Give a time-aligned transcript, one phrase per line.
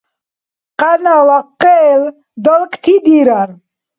[0.79, 2.01] Къянала къел
[2.43, 3.49] далкӀти дирар.